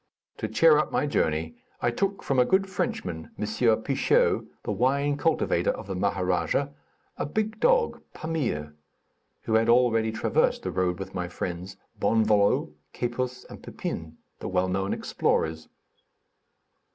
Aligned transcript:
To 0.37 0.47
cheer 0.47 0.79
up 0.79 0.91
my 0.91 1.05
journey, 1.05 1.57
I 1.79 1.91
took 1.91 2.23
from 2.23 2.39
a 2.39 2.43
good 2.43 2.67
Frenchman, 2.67 3.29
M. 3.37 3.45
Peicheau, 3.83 4.47
the 4.63 4.71
wine 4.71 5.15
cultivator 5.15 5.69
of 5.69 5.85
the 5.85 5.95
Maharadja, 5.95 6.71
a 7.17 7.25
big 7.27 7.59
dog, 7.59 8.01
Pamir, 8.11 8.73
who 9.43 9.53
had 9.53 9.69
already 9.69 10.11
traversed 10.11 10.63
the 10.63 10.71
road 10.71 10.97
with 10.97 11.13
my 11.13 11.27
friends, 11.27 11.77
Bonvallot, 11.99 12.73
Capus 12.95 13.45
and 13.47 13.61
Pepin, 13.61 14.17
the 14.39 14.47
well 14.47 14.69
known 14.69 14.91
explorers. 14.91 15.67